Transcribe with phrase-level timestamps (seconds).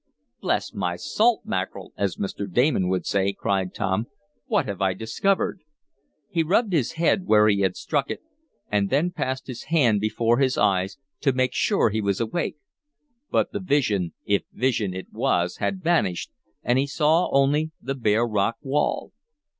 [0.39, 2.51] "Bless my salt mackerel, as Mr.
[2.51, 4.07] Damon would say!" cried Tom.
[4.47, 5.59] "What have I discovered?"
[6.27, 8.19] He rubbed his head where he had struck it,
[8.71, 12.57] and then passed his hand before his eyes, to make sure he was awake.
[13.29, 16.31] But the vision, if vision it was, had vanished,
[16.63, 19.11] and he saw only the bare rock wall.